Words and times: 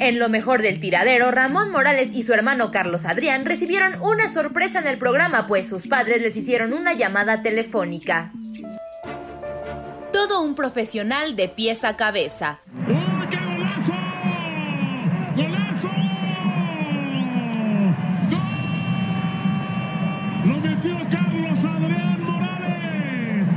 En 0.00 0.18
lo 0.18 0.28
mejor 0.28 0.62
del 0.62 0.80
tiradero, 0.80 1.30
Ramón 1.30 1.70
Morales 1.70 2.14
y 2.14 2.22
su 2.22 2.32
hermano 2.32 2.70
Carlos 2.70 3.04
Adrián 3.04 3.44
recibieron 3.44 4.00
una 4.00 4.28
sorpresa 4.28 4.78
en 4.78 4.86
el 4.86 4.96
programa, 4.96 5.46
pues 5.46 5.68
sus 5.68 5.86
padres 5.86 6.22
les 6.22 6.36
hicieron 6.36 6.72
una 6.72 6.94
llamada 6.94 7.42
telefónica. 7.42 8.32
Todo 10.12 10.40
un 10.40 10.54
profesional 10.54 11.36
de 11.36 11.48
pies 11.48 11.84
a 11.84 11.96
cabeza. 11.96 12.60
Carlos 21.10 21.64
Adrián 21.64 22.20
Morales 22.22 23.48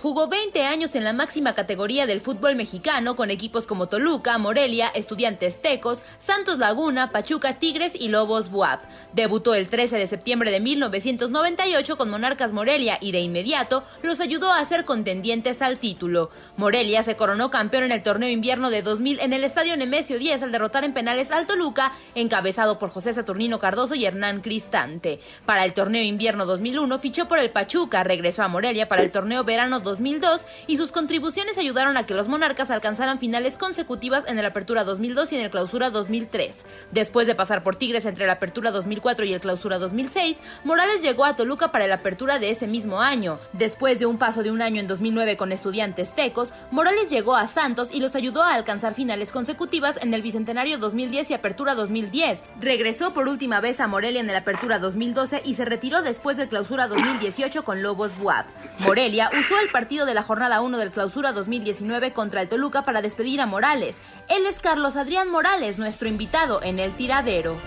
jugó 0.00 0.26
20 0.26 0.64
años 0.64 0.94
en 0.96 1.04
la 1.04 1.12
máxima 1.12 1.54
categoría 1.54 2.06
del 2.06 2.20
fútbol 2.20 2.56
mexicano 2.56 3.14
con 3.14 3.30
equipos 3.30 3.64
como 3.64 3.86
Toluca, 3.86 4.36
Morelia, 4.38 4.88
Estudiantes 4.88 5.62
Tecos, 5.62 6.02
Santos 6.18 6.58
Laguna, 6.58 7.12
Pachuca 7.12 7.58
Tigres 7.60 7.92
y 7.94 8.08
Lobos 8.08 8.50
Buap. 8.50 8.80
Debutó 9.12 9.54
el 9.54 9.68
13 9.68 9.96
de 9.96 10.06
septiembre 10.06 10.50
de 10.50 10.60
1998 10.60 11.96
con 11.96 12.10
Monarcas 12.10 12.52
Morelia 12.52 12.98
y 13.00 13.12
de 13.12 13.20
inmediato 13.20 13.84
los 14.02 14.20
ayudó 14.20 14.52
a 14.52 14.64
ser 14.64 14.84
contendientes 14.84 15.62
al 15.62 15.78
título. 15.78 16.30
Morelia 16.56 17.02
se 17.02 17.16
coronó 17.16 17.50
campeón 17.50 17.84
en 17.84 17.92
el 17.92 18.02
torneo 18.02 18.28
invierno 18.28 18.70
de 18.70 18.82
2000 18.82 19.20
en 19.20 19.32
el 19.32 19.44
estadio 19.44 19.76
Nemesio 19.76 20.18
10 20.18 20.42
al 20.42 20.52
derrotar 20.52 20.84
en 20.84 20.94
penales 20.94 21.30
al 21.30 21.46
Toluca, 21.46 21.92
encabezado 22.14 22.78
por 22.78 22.90
José 22.90 23.12
Saturnino 23.12 23.58
Cardoso 23.58 23.94
y 23.94 24.04
Hernán 24.04 24.40
Cristante. 24.40 25.20
Para 25.46 25.64
el 25.64 25.74
torneo 25.74 26.02
invierno 26.02 26.46
2001 26.46 26.98
fichó 26.98 27.28
por 27.28 27.38
el 27.38 27.50
Pachuca, 27.50 28.04
regresó 28.04 28.42
a 28.42 28.48
Morelia 28.48 28.79
para 28.86 29.02
el 29.02 29.10
torneo 29.10 29.44
verano 29.44 29.80
2002 29.80 30.46
y 30.66 30.76
sus 30.76 30.92
contribuciones 30.92 31.58
ayudaron 31.58 31.96
a 31.96 32.06
que 32.06 32.14
los 32.14 32.28
monarcas 32.28 32.70
alcanzaran 32.70 33.18
finales 33.18 33.56
consecutivas 33.56 34.24
en 34.26 34.38
el 34.38 34.46
Apertura 34.46 34.84
2002 34.84 35.32
y 35.32 35.36
en 35.36 35.42
el 35.42 35.50
Clausura 35.50 35.90
2003. 35.90 36.66
Después 36.92 37.26
de 37.26 37.34
pasar 37.34 37.62
por 37.62 37.76
Tigres 37.76 38.04
entre 38.04 38.26
la 38.26 38.34
Apertura 38.34 38.70
2004 38.70 39.24
y 39.24 39.34
el 39.34 39.40
Clausura 39.40 39.78
2006, 39.78 40.40
Morales 40.64 41.02
llegó 41.02 41.24
a 41.24 41.36
Toluca 41.36 41.70
para 41.70 41.86
la 41.86 41.96
Apertura 41.96 42.38
de 42.38 42.50
ese 42.50 42.66
mismo 42.66 43.00
año. 43.00 43.38
Después 43.52 43.98
de 43.98 44.06
un 44.06 44.18
paso 44.18 44.42
de 44.42 44.50
un 44.50 44.62
año 44.62 44.80
en 44.80 44.88
2009 44.88 45.36
con 45.36 45.52
estudiantes 45.52 46.14
tecos, 46.14 46.52
Morales 46.70 47.10
llegó 47.10 47.36
a 47.36 47.46
Santos 47.46 47.88
y 47.92 48.00
los 48.00 48.14
ayudó 48.14 48.42
a 48.42 48.54
alcanzar 48.54 48.94
finales 48.94 49.32
consecutivas 49.32 50.02
en 50.02 50.14
el 50.14 50.22
Bicentenario 50.22 50.78
2010 50.78 51.30
y 51.30 51.34
Apertura 51.34 51.74
2010. 51.74 52.44
Regresó 52.60 53.12
por 53.14 53.28
última 53.28 53.60
vez 53.60 53.80
a 53.80 53.86
Morelia 53.86 54.20
en 54.20 54.26
la 54.26 54.38
Apertura 54.38 54.78
2012 54.78 55.42
y 55.44 55.54
se 55.54 55.64
retiró 55.64 56.02
después 56.02 56.36
del 56.36 56.48
Clausura 56.48 56.86
2018 56.88 57.64
con 57.64 57.82
Lobos 57.82 58.16
Buap. 58.18 58.46
Morelia 58.80 59.30
usó 59.38 59.58
el 59.58 59.70
partido 59.70 60.06
de 60.06 60.14
la 60.14 60.22
jornada 60.22 60.60
1 60.60 60.78
del 60.78 60.90
clausura 60.90 61.32
2019 61.32 62.12
contra 62.12 62.40
el 62.40 62.48
Toluca 62.48 62.84
para 62.84 63.02
despedir 63.02 63.40
a 63.40 63.46
Morales. 63.46 64.00
Él 64.28 64.46
es 64.46 64.58
Carlos 64.58 64.96
Adrián 64.96 65.30
Morales, 65.30 65.78
nuestro 65.78 66.08
invitado 66.08 66.62
en 66.62 66.78
el 66.78 66.96
tiradero. 66.96 67.58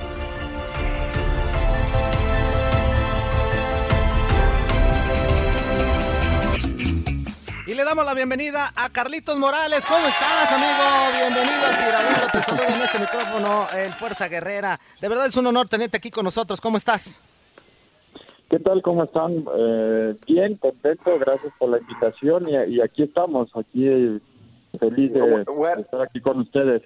Y 7.66 7.76
le 7.76 7.84
damos 7.86 8.06
la 8.06 8.14
bienvenida 8.14 8.72
a 8.76 8.90
Carlitos 8.90 9.38
Morales. 9.38 9.86
¿Cómo 9.86 10.06
estás, 10.06 10.52
amigo? 10.52 11.18
Bienvenido 11.18 11.66
al 11.66 11.78
tiradero. 11.78 12.28
Te 12.32 12.44
saludo 12.44 12.68
en 12.68 12.82
este 12.82 13.00
micrófono, 13.00 13.68
el 13.76 13.94
Fuerza 13.94 14.28
Guerrera. 14.28 14.80
De 15.02 15.08
verdad 15.08 15.26
es 15.26 15.36
un 15.38 15.48
honor 15.48 15.68
tenerte 15.68 15.98
aquí 15.98 16.12
con 16.12 16.26
nosotros. 16.26 16.62
¿Cómo 16.62 16.78
estás? 16.78 17.20
¿Qué 18.50 18.60
tal? 18.60 18.82
¿Cómo 18.82 19.04
están? 19.04 19.46
Eh, 19.58 20.16
bien, 20.28 20.56
contento, 20.56 21.18
gracias 21.20 21.54
por 21.58 21.70
la 21.70 21.80
invitación 21.80 22.48
y, 22.50 22.82
aquí 22.82 23.04
estamos, 23.04 23.50
aquí 23.56 24.20
feliz 24.80 25.14
de, 25.14 25.46
estar 25.80 26.02
aquí 26.02 26.20
con 26.20 26.40
ustedes. 26.40 26.84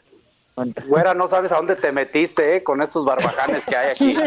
Güera, 0.87 1.13
no 1.13 1.27
sabes 1.27 1.51
a 1.51 1.57
dónde 1.57 1.75
te 1.75 1.91
metiste, 1.91 2.55
¿eh? 2.55 2.63
Con 2.63 2.81
estos 2.81 3.05
barbajanes 3.05 3.65
que 3.65 3.75
hay 3.75 3.91
aquí. 3.91 4.17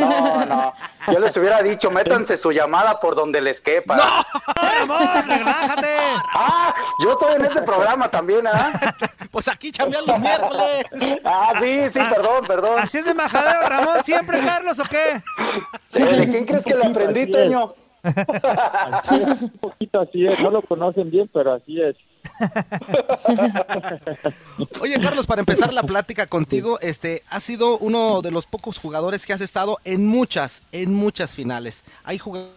No, 0.00 0.46
no. 0.46 0.72
Yo 1.12 1.18
les 1.18 1.36
hubiera 1.36 1.62
dicho, 1.62 1.90
métanse 1.90 2.36
su 2.36 2.52
llamada 2.52 3.00
por 3.00 3.16
donde 3.16 3.40
les 3.40 3.60
quepa. 3.60 3.96
¡No! 3.96 4.98
relájate! 5.26 5.96
Ah, 6.32 6.74
yo 7.02 7.12
estoy 7.12 7.34
en 7.34 7.44
ese 7.44 7.62
programa 7.62 8.08
también, 8.08 8.46
¿ah? 8.46 8.72
Pues 9.30 9.48
aquí 9.48 9.72
chambean 9.72 10.06
los 10.06 10.18
miércoles. 10.18 10.86
Ah, 11.24 11.54
sí, 11.60 11.90
sí, 11.90 12.00
perdón, 12.08 12.46
perdón. 12.46 12.78
¿Así 12.78 12.98
es 12.98 13.06
de 13.06 13.14
majadero, 13.14 13.68
Ramón, 13.68 14.04
siempre, 14.04 14.40
Carlos, 14.40 14.78
o 14.78 14.84
qué? 14.84 15.20
¿De 15.92 16.28
quién 16.28 16.44
crees 16.44 16.62
que 16.62 16.74
le 16.74 16.86
aprendí, 16.86 17.30
Toño? 17.30 17.74
un 18.02 19.50
poquito 19.60 20.00
así 20.00 20.26
es. 20.26 20.38
No 20.40 20.50
lo 20.50 20.62
conocen 20.62 21.10
bien, 21.10 21.28
pero 21.32 21.52
así 21.52 21.80
es. 21.80 21.96
Oye, 24.80 24.98
Carlos, 25.00 25.26
para 25.26 25.40
empezar 25.40 25.72
la 25.72 25.82
plática 25.82 26.26
contigo, 26.26 26.78
este, 26.80 27.22
has 27.28 27.42
sido 27.42 27.78
uno 27.78 28.22
de 28.22 28.30
los 28.30 28.46
pocos 28.46 28.78
jugadores 28.78 29.26
que 29.26 29.32
has 29.32 29.40
estado 29.40 29.78
en 29.84 30.06
muchas, 30.06 30.62
en 30.72 30.94
muchas 30.94 31.34
finales. 31.34 31.84
Hay 32.04 32.18
jugadores 32.18 32.54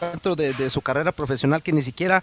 dentro 0.00 0.36
de, 0.36 0.70
su 0.70 0.80
carrera 0.80 1.12
profesional 1.12 1.62
que 1.62 1.72
ni 1.72 1.82
siquiera 1.82 2.22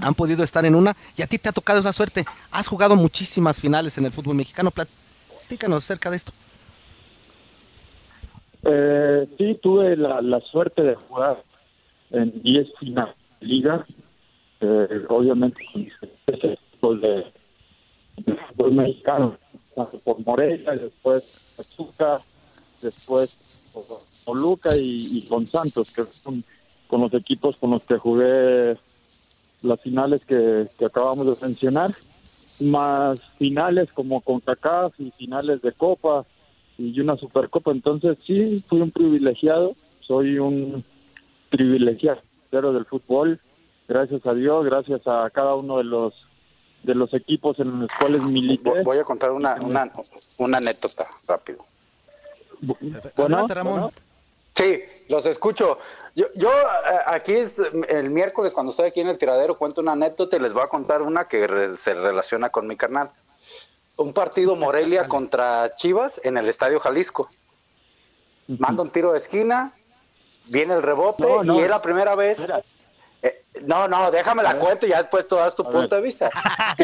han 0.00 0.14
podido 0.14 0.42
estar 0.42 0.64
en 0.64 0.74
una 0.74 0.96
y 1.16 1.22
a 1.22 1.26
ti 1.26 1.38
te 1.38 1.48
ha 1.48 1.52
tocado 1.52 1.80
esa 1.80 1.92
suerte. 1.92 2.24
Has 2.50 2.68
jugado 2.68 2.96
muchísimas 2.96 3.60
finales 3.60 3.98
en 3.98 4.06
el 4.06 4.12
fútbol 4.12 4.36
mexicano. 4.36 4.70
Platícanos 4.70 5.84
acerca 5.84 6.10
de 6.10 6.16
esto. 6.16 6.32
Eh, 8.64 9.28
sí, 9.38 9.58
tuve 9.62 9.96
la, 9.96 10.22
la 10.22 10.40
suerte 10.40 10.82
de 10.82 10.94
jugar 10.94 11.42
en 12.10 12.42
10 12.42 12.68
finales 12.78 13.14
de 13.40 13.46
liga 13.46 13.84
eh, 14.62 15.04
obviamente 15.08 15.60
ese 16.26 16.58
fútbol 16.80 17.00
de, 17.00 17.26
fútbol 18.48 18.72
mexicano, 18.72 19.36
por 20.04 20.24
Morelia, 20.24 20.72
después 20.72 21.54
Pachuca, 21.56 22.20
después 22.80 23.70
Toluca 24.24 24.76
y, 24.76 25.18
y, 25.18 25.26
con 25.26 25.46
Santos, 25.46 25.92
que 25.92 26.04
son 26.04 26.44
con 26.86 27.00
los 27.00 27.14
equipos 27.14 27.56
con 27.56 27.70
los 27.70 27.82
que 27.82 27.98
jugué 27.98 28.76
las 29.62 29.80
finales 29.80 30.24
que, 30.24 30.68
que 30.78 30.84
acabamos 30.84 31.26
de 31.26 31.46
mencionar, 31.46 31.90
más 32.60 33.24
finales 33.36 33.90
como 33.92 34.20
con 34.20 34.40
CACAF 34.40 34.98
y 35.00 35.10
finales 35.12 35.62
de 35.62 35.72
Copa 35.72 36.24
y 36.78 36.98
una 37.00 37.16
Supercopa. 37.16 37.72
Entonces 37.72 38.18
sí, 38.24 38.62
fui 38.68 38.80
un 38.80 38.90
privilegiado, 38.90 39.72
soy 40.00 40.38
un 40.38 40.84
privilegiado 41.50 42.20
del 42.50 42.84
fútbol 42.84 43.40
gracias 43.88 44.24
a 44.26 44.34
Dios, 44.34 44.64
gracias 44.64 45.00
a 45.06 45.28
cada 45.30 45.54
uno 45.54 45.78
de 45.78 45.84
los 45.84 46.14
de 46.82 46.94
los 46.94 47.14
equipos 47.14 47.58
en 47.60 47.80
los 47.80 47.90
cuales 47.92 48.22
milité. 48.22 48.82
Voy 48.82 48.98
a 48.98 49.04
contar 49.04 49.30
una, 49.30 49.54
una, 49.54 49.90
una 50.38 50.58
anécdota 50.58 51.06
rápido. 51.28 51.64
Bueno, 53.16 53.46
Ramón. 53.46 53.92
Sí, 54.54 54.82
los 55.08 55.24
escucho. 55.26 55.78
Yo, 56.14 56.26
yo 56.34 56.50
eh, 56.50 56.98
aquí 57.06 57.32
es 57.32 57.58
el 57.88 58.10
miércoles 58.10 58.52
cuando 58.52 58.70
estoy 58.70 58.86
aquí 58.86 59.00
en 59.00 59.08
el 59.08 59.16
tiradero 59.16 59.56
cuento 59.56 59.80
una 59.80 59.92
anécdota 59.92 60.36
y 60.36 60.40
les 60.40 60.52
voy 60.52 60.62
a 60.62 60.66
contar 60.66 61.02
una 61.02 61.26
que 61.26 61.74
se 61.76 61.94
relaciona 61.94 62.50
con 62.50 62.66
mi 62.66 62.76
carnal. 62.76 63.10
Un 63.96 64.12
partido 64.12 64.56
Morelia 64.56 65.08
contra 65.08 65.74
Chivas 65.74 66.20
en 66.24 66.36
el 66.36 66.48
Estadio 66.48 66.80
Jalisco. 66.80 67.30
Manda 68.46 68.82
un 68.82 68.90
tiro 68.90 69.12
de 69.12 69.18
esquina, 69.18 69.72
viene 70.48 70.74
el 70.74 70.82
rebote 70.82 71.24
y 71.44 71.60
es 71.60 71.70
la 71.70 71.80
primera 71.80 72.14
vez. 72.14 72.44
Eh, 73.22 73.44
no, 73.62 73.86
no, 73.86 74.10
déjame 74.10 74.42
la 74.42 74.58
cuento 74.58 74.86
y 74.86 74.90
ya 74.90 75.02
después 75.02 75.26
tú 75.26 75.36
das 75.36 75.54
tu 75.54 75.64
punto 75.64 75.94
de 75.94 76.02
vista. 76.02 76.30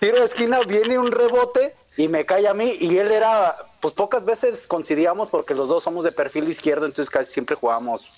Tiro 0.00 0.18
de, 0.18 0.24
esquina, 0.24 0.60
viene, 0.66 0.98
un 0.98 1.12
rebote 1.12 1.74
y 1.96 2.08
me 2.08 2.26
cae 2.26 2.48
a 2.48 2.54
mí 2.54 2.76
y 2.80 2.98
él 2.98 3.12
era, 3.12 3.54
pues 3.80 3.94
pocas 3.94 4.24
veces 4.24 4.66
coincidíamos 4.66 5.30
porque 5.30 5.54
los 5.54 5.68
dos 5.68 5.84
somos 5.84 6.04
de 6.04 6.10
perfil 6.10 6.48
izquierdo, 6.48 6.86
entonces 6.86 7.10
casi 7.10 7.32
siempre 7.32 7.54
jugábamos 7.54 8.08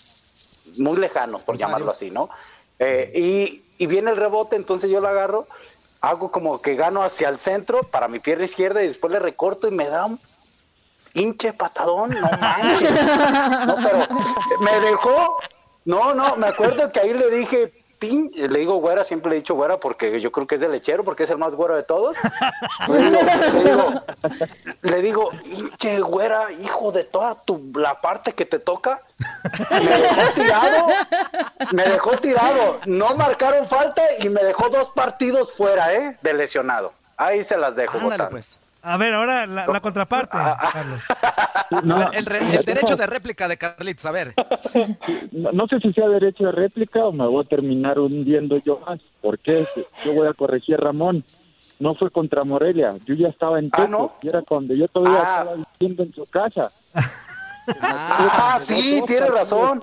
muy 0.78 0.96
lejanos, 0.96 1.42
por 1.42 1.58
llamarlo 1.58 1.90
así, 1.90 2.10
¿no? 2.10 2.30
Eh, 2.78 3.12
y, 3.14 3.64
y 3.78 3.86
viene 3.86 4.10
el 4.10 4.16
rebote, 4.16 4.56
entonces 4.56 4.90
yo 4.90 5.00
lo 5.00 5.08
agarro, 5.08 5.46
hago 6.00 6.30
como 6.30 6.60
que 6.62 6.74
gano 6.74 7.02
hacia 7.02 7.28
el 7.28 7.38
centro 7.38 7.82
para 7.82 8.08
mi 8.08 8.18
pierna 8.18 8.44
izquierda 8.44 8.82
y 8.82 8.86
después 8.86 9.12
le 9.12 9.18
recorto 9.18 9.68
y 9.68 9.72
me 9.72 9.88
da 9.88 10.06
un 10.06 10.18
hinche 11.16 11.52
patadón, 11.52 12.10
no 12.10 12.30
manches. 12.40 12.90
No, 13.66 13.76
pero 13.82 14.06
me 14.60 14.80
dejó 14.80 15.38
no, 15.86 16.14
no, 16.14 16.36
me 16.36 16.48
acuerdo 16.48 16.92
que 16.92 17.00
ahí 17.00 17.14
le 17.14 17.30
dije, 17.30 17.72
le 18.00 18.58
digo 18.58 18.76
güera, 18.76 19.04
siempre 19.04 19.30
le 19.30 19.36
he 19.36 19.40
dicho 19.40 19.54
güera 19.54 19.78
porque 19.78 20.20
yo 20.20 20.30
creo 20.30 20.46
que 20.46 20.56
es 20.56 20.60
de 20.60 20.68
lechero, 20.68 21.04
porque 21.04 21.22
es 21.22 21.30
el 21.30 21.38
más 21.38 21.54
güero 21.54 21.74
de 21.76 21.82
todos. 21.82 22.16
Le 24.82 25.02
digo, 25.02 25.30
hinche 25.44 26.00
güera, 26.00 26.52
hijo 26.62 26.92
de 26.92 27.04
toda 27.04 27.34
tu, 27.44 27.72
la 27.74 28.00
parte 28.00 28.34
que 28.34 28.44
te 28.44 28.58
toca. 28.58 29.00
Me 29.70 29.98
dejó 29.98 30.32
tirado, 30.34 30.86
me 31.72 31.84
dejó 31.84 32.10
tirado. 32.18 32.80
No 32.86 33.16
marcaron 33.16 33.66
falta 33.66 34.02
y 34.18 34.28
me 34.28 34.42
dejó 34.44 34.68
dos 34.68 34.90
partidos 34.90 35.54
fuera, 35.54 35.94
¿eh? 35.94 36.18
De 36.22 36.34
lesionado. 36.34 36.92
Ahí 37.16 37.44
se 37.44 37.56
las 37.56 37.74
dejo. 37.74 37.98
Ándale, 37.98 38.26
pues. 38.26 38.58
A 38.82 38.96
ver, 38.98 39.14
ahora 39.14 39.46
la, 39.46 39.80
contraparte, 39.80 40.36
Carlos. 40.72 41.00
el, 41.70 42.24
derecho 42.64 42.96
de 42.96 43.06
réplica 43.06 43.48
de 43.48 43.56
Carlitos, 43.56 44.06
a 44.06 44.10
ver. 44.10 44.34
No, 45.32 45.66
sé 45.66 45.80
si 45.80 45.92
sea 45.92 46.08
derecho 46.08 46.44
de 46.44 46.52
réplica 46.52 47.04
o 47.04 47.12
me 47.12 47.26
voy 47.26 47.44
a 47.44 47.48
terminar 47.48 47.98
hundiendo 47.98 48.58
yo 48.58 48.80
más. 48.86 49.00
¿Por 49.20 49.38
qué? 49.38 49.66
Yo 50.04 50.14
voy 50.14 50.28
a 50.28 50.32
corregir 50.32 50.76
a 50.76 50.78
Ramón. 50.78 51.24
No 51.78 51.94
fue 51.94 52.10
contra 52.10 52.44
Morelia. 52.44 52.94
Yo 53.04 53.14
ya 53.14 53.28
estaba 53.28 53.58
en 53.58 53.68
ah, 53.72 53.86
¿no? 53.88 54.14
y 54.22 54.28
era 54.28 54.42
cuando 54.42 54.74
yo 54.74 54.88
todavía 54.88 55.20
ah. 55.20 55.40
estaba 55.40 55.66
viviendo 55.78 56.02
en 56.02 56.12
su 56.12 56.24
casa. 56.26 56.70
Ah, 57.80 58.60
sí, 58.60 59.02
tienes 59.06 59.28
razón. 59.30 59.80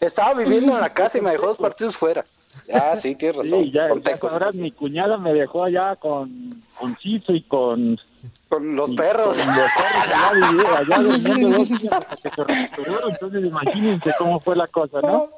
Estaba 0.00 0.34
viviendo 0.34 0.74
en 0.74 0.80
la 0.80 0.92
casa 0.92 1.18
y 1.18 1.20
me 1.20 1.30
dejó 1.30 1.46
dos 1.46 1.58
partidos 1.58 1.96
fuera. 1.96 2.24
Ah, 2.72 2.96
sí, 2.96 3.14
tienes 3.14 3.36
razón. 3.36 3.64
Sí, 3.64 3.70
ya, 3.70 3.88
ahora 4.22 4.52
mi 4.52 4.70
cuñada 4.70 5.16
me 5.16 5.32
dejó 5.32 5.64
allá 5.64 5.96
con, 5.96 6.62
con 6.78 6.96
Ciso 6.96 7.32
y 7.32 7.42
con... 7.42 7.98
Con 8.50 8.76
los 8.76 8.90
perros. 8.90 9.38
Con 9.38 9.56
los 9.56 9.70
perros 9.72 10.02
allá, 10.02 10.78
allá 10.78 10.98
durmiendo 10.98 11.58
dos 11.58 11.68
días 11.68 11.92
hasta 11.92 12.16
que 12.16 12.28
se 12.28 12.44
recuperaron. 12.44 13.10
Entonces 13.10 13.44
imagínense 13.44 14.14
cómo 14.18 14.40
fue 14.40 14.56
la 14.56 14.66
cosa, 14.66 15.00
¿no? 15.00 15.30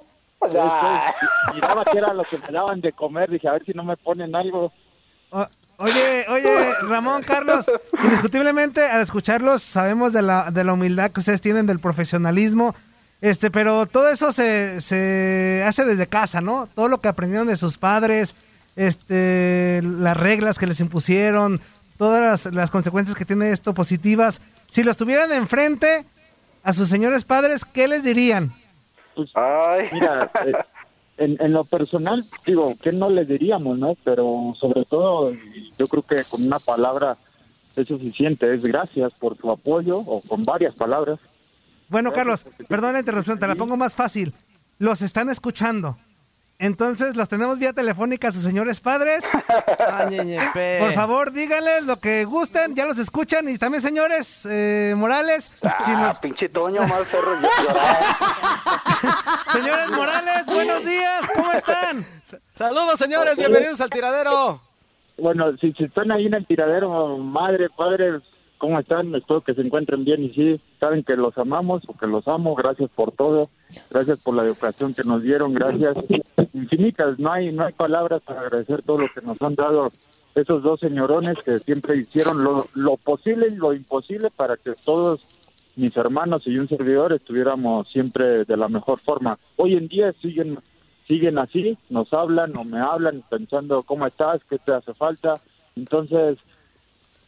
miraba 1.55 1.85
que 1.85 1.99
era 1.99 2.13
lo 2.13 2.25
que 2.25 2.39
me 2.39 2.49
daban 2.51 2.81
de 2.81 2.93
comer. 2.93 3.31
Dije, 3.31 3.49
a 3.49 3.53
ver 3.53 3.65
si 3.65 3.73
no 3.73 3.85
me 3.85 3.97
ponen 3.97 4.35
algo. 4.35 4.73
Oye, 5.79 6.27
oye, 6.29 6.73
Ramón, 6.89 7.23
Carlos, 7.23 7.71
indiscutiblemente 8.05 8.85
al 8.85 9.01
escucharlos 9.01 9.63
sabemos 9.63 10.13
de 10.13 10.23
la, 10.23 10.51
de 10.51 10.65
la 10.65 10.75
humildad 10.75 11.11
que 11.11 11.21
ustedes 11.21 11.41
tienen, 11.41 11.67
del 11.67 11.81
profesionalismo, 11.81 12.75
este, 13.21 13.51
pero 13.51 13.87
todo 13.87 14.09
eso 14.09 14.31
se, 14.33 14.81
se 14.81 15.65
hace 15.67 15.85
desde 15.85 16.07
casa, 16.07 16.41
¿no? 16.41 16.67
Todo 16.73 16.89
lo 16.89 17.01
que 17.01 17.09
aprendieron 17.09 17.49
de 17.49 17.57
sus 17.57 17.79
padres, 17.79 18.37
este, 18.77 19.81
las 19.83 20.17
reglas 20.17 20.59
que 20.59 20.67
les 20.67 20.81
impusieron, 20.81 21.61
todas 21.97 22.45
las, 22.45 22.55
las 22.55 22.71
consecuencias 22.71 23.17
que 23.17 23.25
tiene 23.25 23.51
esto 23.51 23.75
positivas. 23.75 24.41
Si 24.69 24.83
los 24.83 24.97
tuvieran 24.97 25.33
enfrente 25.33 26.05
a 26.63 26.73
sus 26.73 26.89
señores 26.89 27.25
padres, 27.25 27.65
¿qué 27.65 27.89
les 27.89 28.05
dirían? 28.05 28.53
Pues, 29.15 29.31
Ay. 29.35 29.89
Mira, 29.93 30.31
eh, 30.47 30.53
en, 31.19 31.53
lo 31.53 31.65
personal, 31.65 32.25
digo, 32.47 32.75
que 32.83 32.93
no 32.93 33.11
le 33.11 33.25
diríamos, 33.25 33.79
no? 33.79 33.95
Pero 34.05 34.53
sobre 34.59 34.85
todo, 34.85 35.33
yo 35.79 35.87
creo 35.87 36.03
que 36.03 36.25
con 36.25 36.45
una 36.45 36.59
palabra 36.59 37.17
es 37.77 37.87
suficiente, 37.87 38.53
es 38.53 38.63
gracias 38.63 39.13
por 39.15 39.37
tu 39.37 39.51
apoyo, 39.51 39.99
o 39.99 40.21
con 40.23 40.45
varias 40.45 40.75
palabras. 40.75 41.19
Bueno, 41.89 42.13
Carlos, 42.13 42.47
perdón 42.69 42.95
la 42.95 43.01
interrupción, 43.01 43.39
te 43.39 43.47
la 43.47 43.55
pongo 43.55 43.77
más 43.77 43.95
fácil. 43.95 44.35
Los 44.79 45.03
están 45.03 45.31
escuchando. 45.31 45.97
Entonces 46.63 47.17
los 47.17 47.29
tenemos 47.29 47.59
vía 47.59 47.73
telefónica 47.73 48.29
a 48.29 48.31
sus 48.31 48.45
señores 48.45 48.79
padres. 48.79 49.29
Por 50.79 50.93
favor, 50.93 51.33
díganles 51.33 51.85
lo 51.87 51.97
que 51.97 52.25
gusten, 52.25 52.77
ya 52.77 52.87
los 52.87 53.01
escuchan. 53.01 53.49
Y 53.49 53.59
también, 53.59 53.81
señores 53.81 54.47
eh, 54.49 54.95
Morales. 54.97 55.51
Ah, 55.65 56.13
pinche 56.23 56.49
Toño, 56.49 56.87
mal 56.87 57.05
cerro 57.05 57.33
Señores 59.53 59.91
Morales, 59.91 60.47
buenos 60.47 60.85
días, 60.85 61.29
¿cómo 61.35 61.51
están? 61.53 62.07
Saludos, 62.55 62.97
señores, 62.97 63.35
bienvenidos 63.37 63.81
al 63.81 63.91
tiradero. 63.91 64.61
Bueno, 65.19 65.57
si, 65.61 65.73
si 65.73 65.83
están 65.83 66.13
ahí 66.13 66.27
en 66.27 66.35
el 66.35 66.47
tiradero, 66.47 67.19
madre, 67.19 67.71
padre, 67.77 68.21
¿Cómo 68.63 68.79
están? 68.79 69.13
Espero 69.13 69.41
que 69.41 69.55
se 69.55 69.61
encuentren 69.61 70.05
bien 70.05 70.23
y 70.23 70.31
sí, 70.35 70.61
saben 70.79 71.03
que 71.03 71.17
los 71.17 71.37
amamos 71.37 71.83
o 71.89 71.97
que 71.97 72.07
los 72.07 72.29
amo. 72.29 72.55
Gracias 72.55 72.89
por 72.91 73.11
todo. 73.11 73.43
Gracias 73.91 74.23
por 74.23 74.37
la 74.37 74.45
educación 74.45 74.95
que 74.95 75.03
nos 75.03 75.25
dieron. 75.25 75.53
Gracias 75.53 75.97
infinitas. 76.53 77.19
No 77.19 77.33
hay, 77.33 77.51
no 77.51 77.65
hay 77.65 77.73
palabras 77.73 78.23
para 78.23 78.43
agradecer 78.43 78.85
todo 78.85 78.99
lo 78.99 79.09
que 79.13 79.21
nos 79.21 79.43
han 79.43 79.57
dado 79.57 79.89
esos 80.37 80.63
dos 80.63 80.79
señorones 80.79 81.39
que 81.45 81.59
siempre 81.59 81.97
hicieron 81.97 82.45
lo, 82.45 82.65
lo 82.75 82.97
posible 82.99 83.49
y 83.49 83.57
lo 83.57 83.75
imposible 83.75 84.31
para 84.31 84.57
que 84.57 84.75
todos 84.85 85.27
mis 85.75 85.97
hermanos 85.97 86.47
y 86.47 86.57
un 86.57 86.69
servidor 86.69 87.13
estuviéramos 87.13 87.89
siempre 87.89 88.45
de 88.45 88.57
la 88.57 88.69
mejor 88.69 89.01
forma. 89.01 89.41
Hoy 89.57 89.75
en 89.75 89.89
día 89.89 90.15
siguen 90.23 90.61
siguen 91.09 91.37
así, 91.37 91.77
nos 91.91 92.13
hablan 92.13 92.57
o 92.57 92.63
me 92.63 92.79
hablan 92.79 93.25
pensando 93.29 93.83
cómo 93.83 94.07
estás, 94.07 94.41
qué 94.49 94.61
te 94.61 94.73
hace 94.73 94.95
falta. 94.95 95.41
Entonces, 95.75 96.39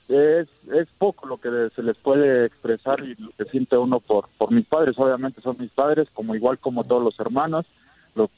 es, 0.08 0.48
es 0.72 0.88
poco 0.98 1.26
lo 1.26 1.38
que 1.38 1.70
se 1.74 1.82
les 1.82 1.96
puede 1.96 2.46
expresar 2.46 3.00
y 3.00 3.14
lo 3.14 3.30
que 3.36 3.44
siente 3.46 3.76
uno 3.76 4.00
por, 4.00 4.28
por 4.36 4.52
mis 4.52 4.66
padres. 4.66 4.94
Obviamente 4.98 5.40
son 5.40 5.56
mis 5.58 5.72
padres, 5.72 6.08
como 6.12 6.34
igual 6.34 6.58
como 6.58 6.84
todos 6.84 7.02
los 7.02 7.18
hermanos, 7.20 7.66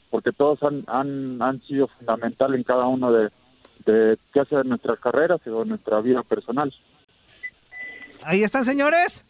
porque 0.09 0.31
todos 0.31 0.61
han, 0.63 0.83
han, 0.87 1.41
han 1.41 1.59
sido 1.61 1.87
fundamental 1.87 2.55
en 2.55 2.63
cada 2.63 2.87
uno 2.87 3.11
de, 3.11 3.29
de 3.85 4.17
qué 4.33 4.39
hace 4.41 4.55
de 4.55 4.63
nuestras 4.63 4.99
carreras 4.99 5.39
y 5.45 5.49
de 5.49 5.65
nuestra 5.65 5.99
vida 6.01 6.23
personal. 6.23 6.73
Ahí 8.23 8.43
están, 8.43 8.65
señores. 8.65 9.25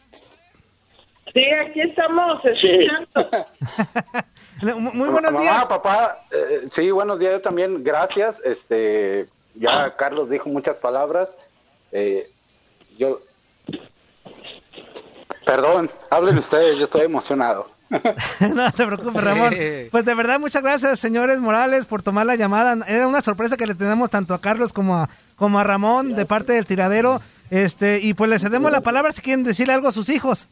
Sí, 1.33 1.43
aquí 1.65 1.81
estamos 1.81 2.39
escuchando. 2.43 3.47
Muy 4.93 5.09
buenos 5.09 5.39
días. 5.39 5.67
papá, 5.67 6.17
eh, 6.31 6.67
sí, 6.71 6.89
buenos 6.89 7.19
días 7.19 7.41
también. 7.41 7.83
Gracias. 7.83 8.41
Este, 8.43 9.27
ya 9.55 9.95
Carlos 9.95 10.29
dijo 10.29 10.49
muchas 10.49 10.77
palabras. 10.77 11.37
Eh, 11.91 12.29
yo. 12.97 13.21
Perdón, 15.45 15.89
hablen 16.09 16.37
ustedes, 16.37 16.77
yo 16.77 16.83
estoy 16.83 17.03
emocionado. 17.03 17.69
no 17.89 18.71
te 18.71 18.85
preocupes, 18.85 19.23
Ramón. 19.23 19.53
Pues 19.91 20.05
de 20.05 20.13
verdad, 20.13 20.39
muchas 20.39 20.61
gracias, 20.61 20.99
señores 20.99 21.39
Morales, 21.39 21.85
por 21.85 22.03
tomar 22.03 22.25
la 22.25 22.35
llamada. 22.35 22.85
Era 22.87 23.07
una 23.07 23.21
sorpresa 23.21 23.57
que 23.57 23.65
le 23.65 23.75
tenemos 23.75 24.09
tanto 24.09 24.33
a 24.33 24.41
Carlos 24.41 24.73
como 24.73 24.97
a, 24.97 25.09
como 25.35 25.59
a 25.59 25.63
Ramón 25.63 26.15
de 26.15 26.25
parte 26.25 26.53
del 26.53 26.65
tiradero. 26.65 27.19
Este, 27.49 27.99
y 28.01 28.13
pues 28.13 28.29
le 28.29 28.39
cedemos 28.39 28.71
la 28.71 28.81
palabra 28.81 29.13
si 29.13 29.21
quieren 29.21 29.45
decirle 29.45 29.73
algo 29.73 29.87
a 29.87 29.93
sus 29.93 30.09
hijos. 30.09 30.49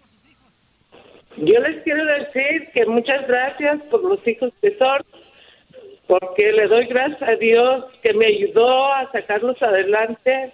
Yo 1.38 1.60
les 1.60 1.84
quiero 1.84 2.06
decir 2.06 2.70
que 2.74 2.86
muchas 2.86 3.28
gracias 3.28 3.82
por 3.92 4.02
los 4.04 4.26
hijos 4.26 4.54
que 4.62 4.78
son, 4.78 5.04
porque 6.08 6.54
le 6.54 6.68
doy 6.68 6.88
gracias 6.88 7.22
a 7.22 7.36
Dios 7.36 7.86
que 8.02 8.14
me 8.14 8.28
ayudó 8.28 8.94
a 8.94 9.12
sacarlos 9.12 9.62
adelante 9.62 10.54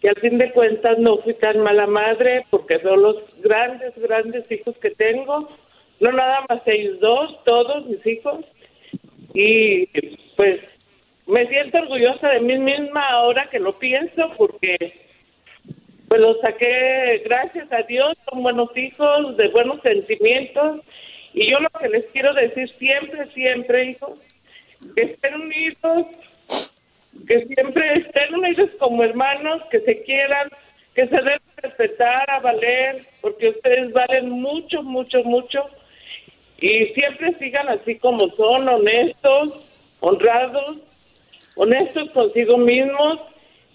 que 0.00 0.08
al 0.08 0.16
fin 0.16 0.38
de 0.38 0.52
cuentas 0.52 0.98
no 0.98 1.18
fui 1.18 1.34
tan 1.34 1.60
mala 1.60 1.86
madre 1.86 2.44
porque 2.50 2.78
son 2.78 3.02
los 3.02 3.16
grandes, 3.42 3.98
grandes 3.98 4.50
hijos 4.50 4.76
que 4.78 4.90
tengo, 4.90 5.48
no 6.00 6.12
nada 6.12 6.44
más 6.48 6.66
ellos 6.66 7.00
dos, 7.00 7.42
todos 7.44 7.86
mis 7.86 8.04
hijos, 8.06 8.44
y 9.34 9.86
pues 10.36 10.60
me 11.26 11.46
siento 11.48 11.78
orgullosa 11.78 12.28
de 12.28 12.40
mí 12.40 12.58
misma 12.58 13.08
ahora 13.08 13.48
que 13.50 13.58
lo 13.58 13.76
pienso 13.76 14.30
porque 14.36 14.76
pues 16.08 16.20
los 16.20 16.40
saqué 16.40 17.22
gracias 17.24 17.70
a 17.72 17.82
Dios, 17.82 18.16
son 18.30 18.42
buenos 18.42 18.74
hijos, 18.76 19.36
de 19.36 19.48
buenos 19.48 19.82
sentimientos, 19.82 20.80
y 21.34 21.50
yo 21.50 21.58
lo 21.58 21.68
que 21.70 21.88
les 21.88 22.06
quiero 22.06 22.32
decir 22.34 22.70
siempre, 22.78 23.26
siempre, 23.26 23.90
hijos, 23.90 24.18
que 24.96 25.02
estén 25.02 25.34
unidos 25.34 26.06
que 27.26 27.46
siempre 27.46 27.94
estén 27.94 28.17
como 28.88 29.04
hermanos, 29.04 29.60
que 29.70 29.80
se 29.80 30.02
quieran, 30.02 30.48
que 30.94 31.06
se 31.08 31.16
deben 31.16 31.40
respetar, 31.58 32.30
a 32.30 32.40
valer, 32.40 33.04
porque 33.20 33.50
ustedes 33.50 33.92
valen 33.92 34.30
mucho, 34.30 34.82
mucho, 34.82 35.22
mucho. 35.24 35.66
Y 36.58 36.86
siempre 36.94 37.34
sigan 37.34 37.68
así 37.68 37.96
como 37.96 38.30
son, 38.30 38.66
honestos, 38.66 39.98
honrados, 40.00 40.78
honestos 41.56 42.10
consigo 42.12 42.56
mismos. 42.56 43.20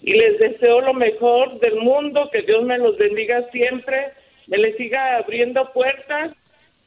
Y 0.02 0.14
les 0.14 0.40
deseo 0.40 0.80
lo 0.80 0.94
mejor 0.94 1.60
del 1.60 1.76
mundo, 1.76 2.28
que 2.32 2.42
Dios 2.42 2.64
me 2.64 2.76
los 2.76 2.98
bendiga 2.98 3.40
siempre, 3.52 4.08
me 4.48 4.58
les 4.58 4.76
siga 4.76 5.18
abriendo 5.18 5.70
puertas 5.72 6.32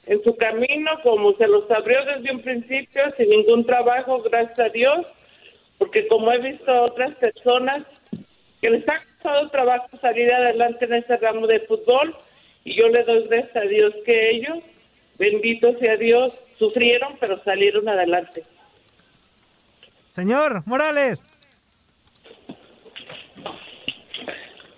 en 0.05 0.21
su 0.21 0.35
camino 0.35 0.91
como 1.01 1.33
se 1.37 1.47
los 1.47 1.71
abrió 1.71 2.03
desde 2.03 2.35
un 2.35 2.41
principio, 2.41 3.03
sin 3.15 3.29
ningún 3.29 3.65
trabajo, 3.65 4.21
gracias 4.21 4.59
a 4.59 4.69
Dios 4.69 5.05
porque 5.77 6.07
como 6.07 6.31
he 6.31 6.39
visto 6.39 6.71
a 6.71 6.83
otras 6.83 7.15
personas 7.15 7.85
que 8.61 8.69
les 8.69 8.87
ha 8.89 8.99
costado 8.99 9.49
trabajo 9.49 9.87
salir 10.01 10.31
adelante 10.31 10.85
en 10.85 10.93
ese 10.95 11.17
ramo 11.17 11.47
de 11.47 11.59
fútbol, 11.61 12.15
y 12.63 12.75
yo 12.75 12.87
le 12.89 13.03
doy 13.03 13.27
gracias 13.27 13.55
a 13.55 13.61
Dios 13.61 13.93
que 14.05 14.31
ellos, 14.31 14.59
bendito 15.19 15.77
sea 15.79 15.95
Dios, 15.97 16.41
sufrieron 16.57 17.15
pero 17.19 17.37
salieron 17.43 17.87
adelante. 17.87 18.43
Señor 20.09 20.63
Morales. 20.65 21.23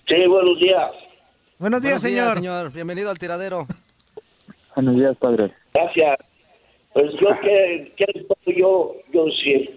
Sí, 0.08 0.26
buenos 0.28 0.60
días. 0.60 0.92
Buenos 1.60 1.82
días, 1.82 2.02
señor. 2.02 2.36
señor. 2.36 2.72
Bienvenido 2.72 3.10
al 3.10 3.20
tiradero. 3.20 3.68
Buenos 4.76 4.96
días, 4.96 5.16
padre. 5.18 5.54
Gracias. 5.74 6.18
Pues 6.94 7.14
yo 7.20 7.30
que, 7.42 7.94
yo, 8.58 8.96
yo 9.14 9.26
sí, 9.44 9.70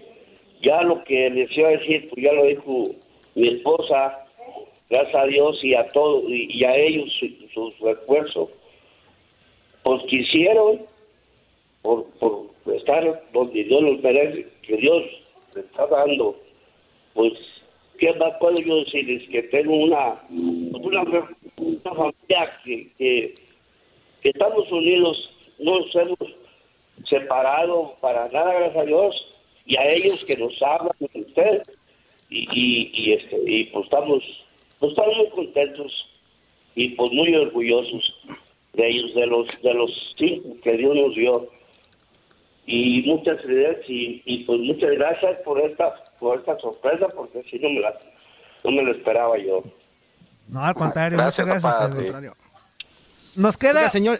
ya 0.61 0.81
lo 0.81 1.03
que 1.03 1.29
les 1.29 1.55
iba 1.55 1.69
a 1.69 1.71
decir, 1.71 2.09
pues 2.09 2.25
ya 2.25 2.33
lo 2.33 2.45
dijo 2.45 2.85
mi 3.35 3.47
esposa, 3.49 4.25
gracias 4.89 5.15
a 5.15 5.25
Dios 5.25 5.63
y 5.63 5.73
a 5.75 5.87
todos, 5.89 6.23
y, 6.27 6.63
a 6.63 6.75
ellos 6.75 7.11
su, 7.53 7.71
su, 7.71 7.89
esfuerzo. 7.89 8.49
Pues 9.83 10.03
quisieron, 10.03 10.81
por, 11.81 12.05
estar 12.73 13.23
donde 13.33 13.63
Dios 13.63 13.81
los 13.81 14.01
merece, 14.01 14.47
que 14.61 14.77
Dios 14.77 15.03
les 15.55 15.65
está 15.65 15.87
dando, 15.87 16.39
pues 17.13 17.33
¿qué 17.99 18.13
más 18.13 18.33
puedo 18.39 18.57
yo 18.57 18.83
decirles? 18.83 19.27
Que 19.29 19.43
tengo 19.43 19.75
una, 19.75 20.21
una, 20.29 21.05
familia 21.83 22.59
que, 22.63 22.91
que, 22.97 23.33
estamos 24.23 24.71
unidos, 24.71 25.29
no 25.59 25.79
nos 25.79 25.95
hemos 25.95 26.19
separado 27.09 27.95
para 28.01 28.27
nada, 28.29 28.53
gracias 28.53 28.77
a 28.77 28.85
Dios, 28.85 29.27
y 29.65 29.77
a 29.77 29.83
ellos 29.85 30.23
que 30.25 30.37
nos 30.37 30.61
hablan 30.61 30.95
de 30.99 31.21
usted, 31.21 31.63
y, 32.33 32.47
y, 32.51 32.91
y, 32.93 33.13
este, 33.13 33.37
y 33.45 33.63
pues 33.65 33.85
estamos, 33.85 34.23
pues 34.79 34.89
estamos 34.91 35.17
muy 35.17 35.29
contentos 35.29 35.91
y 36.75 36.89
pues 36.89 37.11
muy 37.11 37.35
orgullosos 37.35 38.15
de 38.73 38.87
ellos, 38.89 39.13
de 39.13 39.27
los, 39.27 39.47
de 39.61 39.73
los 39.73 40.13
cinco 40.17 40.57
que 40.63 40.73
Dios 40.73 40.95
nos 40.95 41.15
dio. 41.15 41.47
Y 42.65 43.03
muchas 43.05 43.45
gracias 43.45 43.89
y, 43.89 44.21
y 44.25 44.43
pues 44.45 44.61
muchas 44.61 44.91
gracias 44.91 45.41
por 45.41 45.59
esta, 45.59 45.93
por 46.19 46.39
esta 46.39 46.57
sorpresa, 46.59 47.07
porque 47.09 47.43
si 47.43 47.59
no 47.59 47.69
me 47.69 47.81
la, 47.81 47.93
no 48.63 48.71
me 48.71 48.81
lo 48.83 48.91
esperaba 48.93 49.37
yo. 49.37 49.61
No, 50.47 50.61
al 50.63 50.73
contrario, 50.73 51.17
Gracias, 51.17 51.45
muchas 51.45 51.61
gracias. 51.61 52.11
papá, 52.11 52.33
sí. 53.33 53.39
Nos 53.39 53.57
queda, 53.57 53.79
Oiga, 53.79 53.89
señor, 53.89 54.19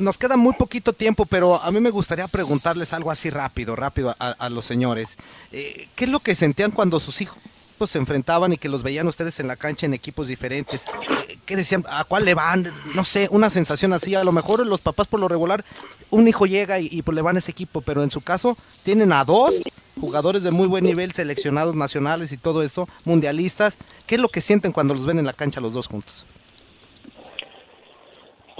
nos 0.00 0.18
queda 0.18 0.36
muy 0.36 0.54
poquito 0.54 0.92
tiempo, 0.92 1.26
pero 1.26 1.62
a 1.62 1.70
mí 1.70 1.80
me 1.80 1.90
gustaría 1.90 2.26
preguntarles 2.26 2.92
algo 2.92 3.10
así 3.10 3.30
rápido, 3.30 3.76
rápido 3.76 4.14
a, 4.18 4.48
los 4.48 4.64
señores. 4.64 5.16
Eh, 5.52 5.88
¿Qué 5.94 6.04
es 6.04 6.10
lo 6.10 6.20
que 6.20 6.34
sentían 6.34 6.70
cuando 6.70 6.98
sus 7.00 7.20
hijos 7.20 7.38
se 7.86 7.96
enfrentaban 7.96 8.52
y 8.52 8.58
que 8.58 8.68
los 8.68 8.82
veían 8.82 9.06
ustedes 9.06 9.40
en 9.40 9.48
la 9.48 9.56
cancha 9.56 9.86
en 9.86 9.94
equipos 9.94 10.26
diferentes? 10.26 10.86
Eh, 11.28 11.38
¿Qué 11.46 11.56
decían? 11.56 11.84
¿A 11.88 12.04
cuál 12.04 12.24
le 12.24 12.34
van? 12.34 12.72
No 12.94 13.04
sé, 13.04 13.28
una 13.30 13.50
sensación 13.50 13.92
así. 13.92 14.14
A 14.14 14.24
lo 14.24 14.32
mejor 14.32 14.66
los 14.66 14.80
papás 14.80 15.06
por 15.06 15.20
lo 15.20 15.28
regular, 15.28 15.64
un 16.10 16.26
hijo 16.26 16.46
llega 16.46 16.78
y, 16.78 16.88
y 16.90 17.02
pues 17.02 17.14
le 17.14 17.22
van 17.22 17.36
a 17.36 17.38
ese 17.38 17.50
equipo, 17.50 17.80
pero 17.80 18.02
en 18.02 18.10
su 18.10 18.20
caso 18.20 18.56
tienen 18.82 19.12
a 19.12 19.24
dos 19.24 19.62
jugadores 20.00 20.42
de 20.42 20.50
muy 20.50 20.66
buen 20.66 20.84
nivel, 20.84 21.12
seleccionados 21.12 21.74
nacionales 21.74 22.32
y 22.32 22.38
todo 22.38 22.62
esto, 22.62 22.88
mundialistas. 23.04 23.76
¿Qué 24.06 24.14
es 24.14 24.20
lo 24.20 24.28
que 24.28 24.40
sienten 24.40 24.72
cuando 24.72 24.94
los 24.94 25.06
ven 25.06 25.18
en 25.18 25.26
la 25.26 25.34
cancha 25.34 25.60
los 25.60 25.74
dos 25.74 25.86
juntos? 25.86 26.24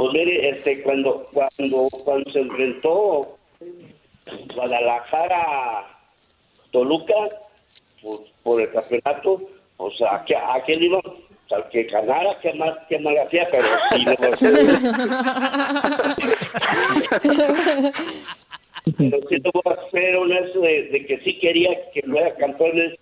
Pues 0.00 0.12
mire, 0.14 0.48
este, 0.48 0.82
cuando, 0.82 1.26
cuando, 1.30 1.88
cuando 2.04 2.30
se 2.30 2.40
enfrentó 2.40 3.36
Guadalajara 4.54 5.86
Toluca 6.72 7.14
por, 8.00 8.20
por 8.42 8.60
el 8.62 8.70
campeonato, 8.72 9.42
o 9.76 9.90
sea, 9.90 10.14
¿a, 10.14 10.24
qué- 10.24 10.36
a 10.36 10.62
quién 10.64 10.84
iba? 10.84 10.98
O 11.00 11.16
sea, 11.48 11.68
que 11.68 11.82
ganara, 11.82 12.34
que 12.40 12.50
más, 12.54 12.78
que 12.88 12.98
mal 12.98 13.18
hacía, 13.18 13.46
pero 13.50 13.66
sí, 13.90 14.04
no, 14.06 14.14
pero 18.98 19.18
sí 19.28 19.36
voy 19.52 19.62
a 19.74 19.90
ser 19.90 20.16
honesto 20.16 20.60
de, 20.60 21.04
que 21.06 21.18
sí 21.24 21.38
quería 21.40 21.90
que 21.92 22.02
fuera 22.02 22.34
campeones 22.36 22.98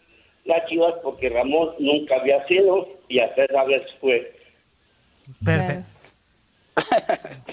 las 0.47 0.67
Chivas 0.67 0.95
porque 1.03 1.29
Ramón 1.29 1.75
nunca 1.79 2.17
había 2.17 2.45
sido 2.49 2.89
y 3.09 3.21
hasta 3.21 3.45
esa 3.45 3.65
vez 3.65 3.83
fue. 4.01 4.35
Perfecto. 5.45 5.98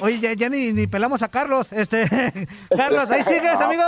Oye, 0.02 0.20
ya, 0.20 0.34
ya 0.34 0.50
ni, 0.50 0.72
ni 0.74 0.88
pelamos 0.88 1.24
a 1.24 1.30
Carlos. 1.30 1.72
Este, 1.72 2.06
Carlos, 2.76 3.10
¿ahí 3.10 3.24
sigues, 3.24 3.60
amigo? 3.60 3.84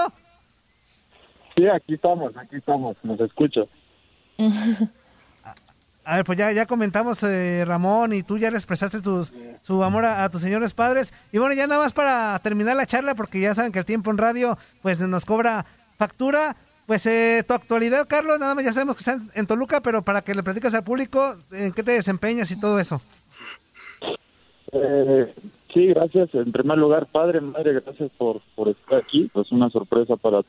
Sí, 1.56 1.68
aquí 1.68 1.96
estamos, 1.96 2.36
aquí 2.38 2.58
estamos, 2.58 2.96
nos 3.04 3.20
escucho. 3.20 3.68
A 6.04 6.16
ver, 6.18 6.26
pues 6.26 6.38
ya, 6.38 6.52
ya 6.52 6.66
comentamos, 6.66 7.22
eh, 7.24 7.66
Ramón, 7.66 8.14
y 8.14 8.24
tú 8.24 8.38
ya 8.38 8.50
le 8.50 8.58
expresaste 8.58 9.02
tus, 9.02 9.34
su 9.62 9.84
amor 9.84 10.06
a, 10.06 10.24
a 10.24 10.30
tus 10.30 10.42
señores 10.42 10.74
padres. 10.74 11.14
Y 11.32 11.38
bueno, 11.38 11.54
ya 11.54 11.68
nada 11.68 11.82
más 11.82 11.94
para 11.94 12.40
terminar 12.40 12.76
la 12.76 12.86
charla, 12.86 13.16
porque 13.16 13.40
ya 13.40 13.56
saben 13.56 13.72
que 13.72 13.80
el 13.80 13.86
tiempo 13.86 14.12
en 14.12 14.18
radio 14.18 14.58
pues 14.82 15.00
nos 15.02 15.26
cobra 15.26 15.66
factura. 15.98 16.56
Pues 16.86 17.06
eh, 17.06 17.44
tu 17.46 17.54
actualidad, 17.54 18.08
Carlos, 18.08 18.40
nada 18.40 18.56
más 18.56 18.64
ya 18.64 18.72
sabemos 18.72 18.96
que 18.96 19.02
estás 19.02 19.16
en, 19.16 19.30
en 19.34 19.46
Toluca, 19.48 19.82
pero 19.82 20.04
para 20.04 20.22
que 20.22 20.34
le 20.34 20.42
platicas 20.44 20.74
al 20.74 20.86
público, 20.86 21.36
¿en 21.52 21.74
qué 21.74 21.84
te 21.84 21.92
desempeñas 21.92 22.50
y 22.52 22.58
todo 22.58 22.80
eso? 22.80 23.02
Eh, 24.72 25.34
sí, 25.74 25.88
gracias. 25.88 26.34
En 26.36 26.52
primer 26.52 26.78
lugar, 26.78 27.08
padre, 27.08 27.42
madre, 27.42 27.74
gracias 27.74 28.12
por, 28.18 28.42
por 28.56 28.70
estar 28.70 29.00
aquí. 29.00 29.30
Es 29.34 29.52
una 29.52 29.70
sorpresa 29.70 30.16
para, 30.16 30.42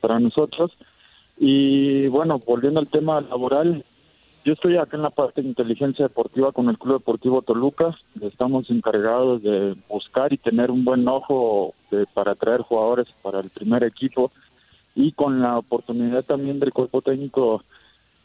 para 0.00 0.18
nosotros. 0.18 0.72
Y 1.38 2.06
bueno, 2.08 2.38
volviendo 2.46 2.80
al 2.80 2.88
tema 2.88 3.20
laboral, 3.20 3.84
yo 4.44 4.52
estoy 4.52 4.76
acá 4.76 4.96
en 4.96 5.02
la 5.04 5.10
parte 5.10 5.40
de 5.42 5.48
inteligencia 5.48 6.06
deportiva 6.06 6.52
con 6.52 6.68
el 6.68 6.78
Club 6.78 6.98
Deportivo 6.98 7.42
Toluca. 7.42 7.96
Estamos 8.20 8.68
encargados 8.70 9.42
de 9.42 9.76
buscar 9.88 10.32
y 10.32 10.36
tener 10.38 10.70
un 10.70 10.84
buen 10.84 11.06
ojo 11.08 11.74
de- 11.90 12.06
para 12.06 12.34
traer 12.34 12.60
jugadores 12.62 13.06
para 13.22 13.40
el 13.40 13.50
primer 13.50 13.84
equipo 13.84 14.30
y 14.94 15.12
con 15.12 15.40
la 15.40 15.58
oportunidad 15.58 16.22
también 16.24 16.60
del 16.60 16.72
cuerpo 16.72 17.00
técnico 17.00 17.62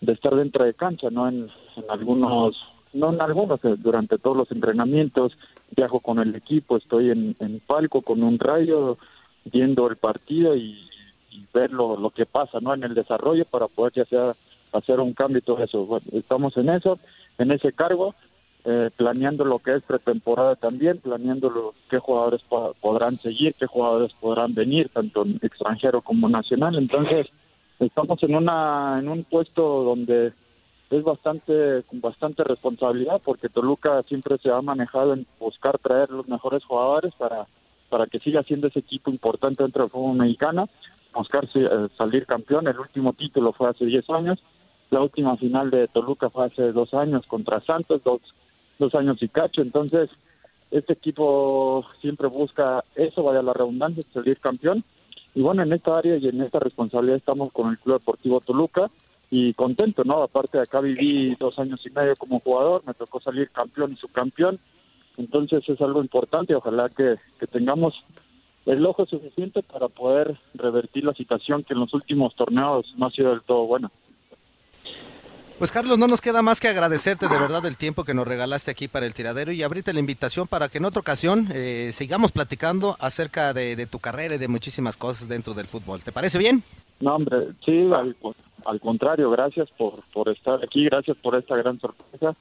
de 0.01 0.13
estar 0.13 0.35
dentro 0.35 0.65
de 0.65 0.73
cancha, 0.73 1.09
¿no? 1.09 1.27
En, 1.29 1.47
en 1.75 1.83
algunos, 1.89 2.67
no 2.97 3.13
en 3.13 3.21
algunos, 3.21 3.63
eh, 3.63 3.75
durante 3.77 4.17
todos 4.17 4.35
los 4.35 4.51
entrenamientos, 4.51 5.37
viajo 5.75 5.99
con 5.99 6.19
el 6.19 6.35
equipo, 6.35 6.77
estoy 6.77 7.11
en, 7.11 7.35
en 7.39 7.59
palco 7.59 8.01
con 8.01 8.23
un 8.23 8.37
rayo, 8.39 8.97
viendo 9.45 9.87
el 9.89 9.95
partido 9.95 10.55
y, 10.55 10.83
ver 11.53 11.71
lo, 11.71 11.97
lo 11.97 12.09
que 12.09 12.25
pasa, 12.25 12.59
¿no? 12.59 12.73
En 12.73 12.83
el 12.83 12.95
desarrollo 12.95 13.45
para 13.45 13.67
poder 13.67 13.93
ya 13.93 14.05
sea 14.05 14.35
hacer 14.73 14.99
un 14.99 15.13
cambio 15.13 15.37
y 15.37 15.41
todo 15.43 15.63
eso. 15.63 15.85
Bueno, 15.85 16.05
estamos 16.11 16.57
en 16.57 16.69
eso, 16.69 16.97
en 17.37 17.51
ese 17.51 17.71
cargo, 17.73 18.15
eh, 18.65 18.89
planeando 18.97 19.45
lo 19.45 19.59
que 19.59 19.75
es 19.75 19.83
pretemporada 19.83 20.55
también, 20.55 20.97
planeando 20.97 21.49
lo, 21.49 21.73
qué 21.89 21.99
jugadores 21.99 22.41
po- 22.49 22.73
podrán 22.81 23.17
seguir, 23.17 23.53
qué 23.53 23.67
jugadores 23.67 24.11
podrán 24.19 24.55
venir, 24.55 24.89
tanto 24.89 25.25
extranjero 25.41 26.01
como 26.01 26.27
nacional. 26.27 26.75
Entonces, 26.75 27.27
estamos 27.79 28.21
en 28.23 28.35
una 28.35 28.97
en 28.99 29.07
un 29.07 29.23
puesto 29.23 29.83
donde 29.83 30.33
es 30.89 31.03
bastante 31.03 31.83
con 31.83 31.99
bastante 31.99 32.43
responsabilidad 32.43 33.21
porque 33.23 33.49
Toluca 33.49 34.01
siempre 34.03 34.37
se 34.37 34.49
ha 34.49 34.61
manejado 34.61 35.13
en 35.13 35.25
buscar 35.39 35.77
traer 35.77 36.09
los 36.09 36.27
mejores 36.27 36.63
jugadores 36.63 37.13
para 37.15 37.47
para 37.89 38.05
que 38.05 38.19
siga 38.19 38.43
siendo 38.43 38.67
ese 38.67 38.79
equipo 38.79 39.09
importante 39.09 39.63
dentro 39.63 39.83
del 39.83 39.91
fútbol 39.91 40.17
mexicano, 40.17 40.67
buscar 41.13 41.45
eh, 41.55 41.87
salir 41.97 42.25
campeón. 42.25 42.67
El 42.67 42.79
último 42.79 43.13
título 43.13 43.53
fue 43.53 43.69
hace 43.69 43.85
10 43.85 44.09
años, 44.09 44.43
la 44.89 45.01
última 45.01 45.35
final 45.37 45.69
de 45.69 45.87
Toluca 45.87 46.29
fue 46.29 46.45
hace 46.45 46.71
dos 46.71 46.93
años 46.93 47.25
contra 47.27 47.61
Santos, 47.61 48.01
dos, 48.03 48.21
dos 48.79 48.93
años 48.95 49.21
y 49.21 49.27
cacho. 49.27 49.61
Entonces, 49.61 50.09
este 50.71 50.93
equipo 50.93 51.85
siempre 52.01 52.27
busca 52.27 52.83
eso, 52.95 53.23
vaya 53.23 53.41
la 53.41 53.53
redundancia, 53.53 54.03
salir 54.13 54.37
campeón. 54.39 54.83
Y 55.35 55.41
bueno, 55.41 55.63
en 55.63 55.73
esta 55.73 55.97
área 55.97 56.17
y 56.17 56.27
en 56.27 56.41
esta 56.41 56.59
responsabilidad 56.59 57.17
estamos 57.17 57.51
con 57.51 57.69
el 57.69 57.77
Club 57.77 57.99
Deportivo 57.99 58.39
Toluca 58.41 58.89
y 59.29 59.53
contento, 59.53 60.03
¿no? 60.03 60.23
Aparte 60.23 60.57
de 60.57 60.63
acá 60.63 60.79
viví 60.79 61.35
dos 61.35 61.57
años 61.59 61.81
y 61.85 61.89
medio 61.89 62.15
como 62.15 62.39
jugador, 62.39 62.83
me 62.85 62.93
tocó 62.93 63.19
salir 63.19 63.49
campeón 63.49 63.93
y 63.93 63.97
subcampeón. 63.97 64.59
Entonces 65.17 65.67
es 65.67 65.81
algo 65.81 66.01
importante, 66.01 66.55
ojalá 66.55 66.89
que, 66.89 67.15
que 67.39 67.47
tengamos 67.47 67.95
el 68.65 68.85
ojo 68.85 69.05
suficiente 69.05 69.63
para 69.63 69.87
poder 69.87 70.37
revertir 70.53 71.03
la 71.03 71.13
situación 71.13 71.63
que 71.63 71.73
en 71.73 71.79
los 71.79 71.93
últimos 71.93 72.35
torneos 72.35 72.93
no 72.97 73.07
ha 73.07 73.11
sido 73.11 73.31
del 73.31 73.41
todo 73.41 73.65
buena. 73.65 73.91
Pues 75.57 75.71
Carlos, 75.71 75.97
no 75.97 76.05
nos 76.05 76.21
queda 76.21 76.43
más 76.43 76.59
que 76.59 76.67
agradecerte 76.67 77.27
de 77.27 77.39
verdad 77.39 77.65
el 77.65 77.77
tiempo 77.77 78.03
que 78.03 78.13
nos 78.13 78.27
regalaste 78.27 78.69
aquí 78.69 78.87
para 78.87 79.07
el 79.07 79.15
tiradero 79.15 79.51
y 79.51 79.63
abrirte 79.63 79.91
la 79.91 79.99
invitación 79.99 80.47
para 80.47 80.69
que 80.69 80.77
en 80.77 80.85
otra 80.85 80.99
ocasión 80.99 81.47
eh, 81.51 81.89
sigamos 81.93 82.31
platicando 82.31 82.95
acerca 82.99 83.53
de, 83.53 83.75
de 83.75 83.87
tu 83.87 83.97
carrera 83.97 84.35
y 84.35 84.37
de 84.37 84.47
muchísimas 84.47 84.97
cosas 84.97 85.27
dentro 85.27 85.55
del 85.55 85.65
fútbol. 85.65 86.03
¿Te 86.03 86.11
parece 86.11 86.37
bien? 86.37 86.61
No, 86.99 87.15
hombre, 87.15 87.47
sí, 87.65 87.89
al, 87.91 88.15
al 88.67 88.81
contrario, 88.81 89.31
gracias 89.31 89.69
por, 89.77 90.03
por 90.13 90.27
estar 90.29 90.61
aquí, 90.63 90.83
gracias 90.85 91.15
por 91.17 91.35
esta 91.35 91.55
gran 91.55 91.79
sorpresa. 91.79 92.35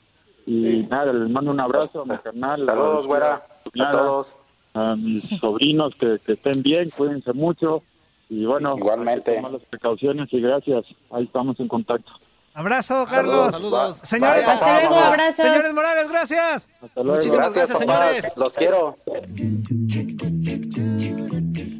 Y 0.45 0.87
nada, 0.91 1.13
les 1.13 1.31
mando 1.31 1.51
un 1.53 1.61
abrazo 1.61 2.03
a 2.03 2.05
mi 2.05 2.17
canal. 2.19 2.67
Saludos, 2.67 3.07
güera, 3.07 3.47
a 3.81 3.91
todos. 3.91 4.37
A 4.75 4.97
mis 4.97 5.25
sobrinos 5.41 5.95
que, 5.95 6.19
que 6.25 6.33
estén 6.33 6.63
bien, 6.63 6.91
cuídense 6.91 7.33
mucho. 7.33 7.83
Y 8.29 8.45
bueno, 8.45 8.77
Igualmente. 8.77 9.37
tomar 9.37 9.53
las 9.53 9.63
precauciones 9.63 10.29
y 10.33 10.41
gracias. 10.41 10.85
Ahí 11.13 11.25
estamos 11.25 11.59
en 11.61 11.69
contacto. 11.69 12.11
Abrazo, 12.55 13.07
Carlos. 13.09 13.51
Saludos. 13.51 13.99
Señores, 14.03 14.49
Hasta 14.49 14.81
luego, 14.81 14.95
abrazos. 14.97 15.45
señores 15.45 15.75
Morales, 15.75 16.09
gracias. 16.11 16.71
Hasta 16.81 17.03
luego. 17.03 17.17
Muchísimas 17.17 17.55
gracias, 17.55 17.79
señores. 17.79 18.33
Los 18.37 18.55
quiero. 18.55 18.97